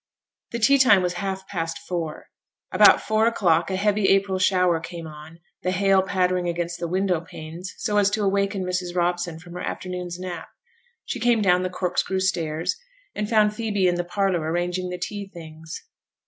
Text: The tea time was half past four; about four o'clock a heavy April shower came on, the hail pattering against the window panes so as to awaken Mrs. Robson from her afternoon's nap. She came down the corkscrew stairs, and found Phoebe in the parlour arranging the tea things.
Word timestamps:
The 0.49 0.57
tea 0.57 0.79
time 0.79 1.03
was 1.03 1.13
half 1.21 1.47
past 1.47 1.77
four; 1.87 2.31
about 2.71 2.99
four 3.01 3.27
o'clock 3.27 3.69
a 3.69 3.75
heavy 3.75 4.07
April 4.07 4.39
shower 4.39 4.79
came 4.79 5.05
on, 5.05 5.39
the 5.61 5.69
hail 5.69 6.01
pattering 6.01 6.49
against 6.49 6.79
the 6.79 6.87
window 6.87 7.21
panes 7.23 7.75
so 7.77 7.97
as 7.97 8.09
to 8.09 8.23
awaken 8.23 8.63
Mrs. 8.63 8.95
Robson 8.95 9.37
from 9.37 9.53
her 9.53 9.61
afternoon's 9.61 10.17
nap. 10.19 10.49
She 11.05 11.19
came 11.19 11.43
down 11.43 11.61
the 11.61 11.69
corkscrew 11.69 12.19
stairs, 12.21 12.77
and 13.13 13.29
found 13.29 13.53
Phoebe 13.53 13.87
in 13.87 13.93
the 13.93 14.03
parlour 14.03 14.39
arranging 14.49 14.89
the 14.89 14.97
tea 14.97 15.27
things. 15.31 15.83